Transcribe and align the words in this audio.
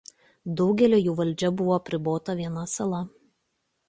Daugelio 0.59 0.99
jų 1.07 1.13
valdžia 1.19 1.51
buvo 1.59 1.75
apribota 1.75 2.35
viena 2.39 2.65
sala. 2.73 3.03